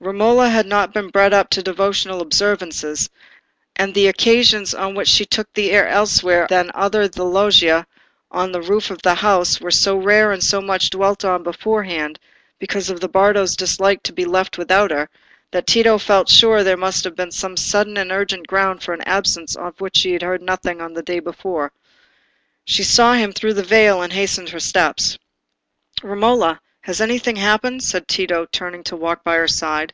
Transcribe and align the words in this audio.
Romola 0.00 0.50
had 0.50 0.66
not 0.66 0.92
been 0.92 1.08
bred 1.08 1.32
up 1.32 1.48
to 1.48 1.62
devotional 1.62 2.20
observances, 2.20 3.08
and 3.76 3.94
the 3.94 4.08
occasions 4.08 4.74
on 4.74 4.94
which 4.94 5.08
she 5.08 5.24
took 5.24 5.50
the 5.54 5.70
air 5.70 5.88
elsewhere 5.88 6.46
than 6.50 6.70
under 6.74 7.08
the 7.08 7.24
loggia 7.24 7.86
on 8.30 8.52
the 8.52 8.60
roof 8.60 8.90
of 8.90 9.00
the 9.00 9.14
house, 9.14 9.62
were 9.62 9.70
so 9.70 9.96
rare 9.96 10.30
and 10.30 10.44
so 10.44 10.60
much 10.60 10.90
dwelt 10.90 11.24
on 11.24 11.42
beforehand, 11.42 12.18
because 12.58 12.90
of 12.90 13.00
Bardo's 13.12 13.56
dislike 13.56 14.02
to 14.02 14.12
be 14.12 14.26
left 14.26 14.58
without 14.58 14.90
her, 14.90 15.08
that 15.52 15.66
Tito 15.66 15.96
felt 15.96 16.28
sure 16.28 16.62
there 16.62 16.76
must 16.76 17.04
have 17.04 17.16
been 17.16 17.30
some 17.32 17.56
sudden 17.56 17.96
and 17.96 18.12
urgent 18.12 18.46
ground 18.46 18.82
for 18.82 18.92
an 18.92 19.02
absence 19.06 19.56
of 19.56 19.80
which 19.80 20.02
he 20.02 20.12
had 20.12 20.22
heard 20.22 20.42
nothing 20.42 20.78
the 20.92 21.02
day 21.02 21.18
before. 21.20 21.72
She 22.66 22.82
saw 22.84 23.14
him 23.14 23.32
through 23.32 23.54
her 23.54 23.62
veil 23.62 24.02
and 24.02 24.12
hastened 24.12 24.50
her 24.50 24.60
steps. 24.60 25.16
"Romola, 26.02 26.60
has 26.82 27.00
anything 27.00 27.36
happened?" 27.36 27.82
said 27.82 28.06
Tito, 28.06 28.46
turning 28.52 28.84
to 28.84 28.94
walk 28.94 29.24
by 29.24 29.36
her 29.36 29.48
side. 29.48 29.90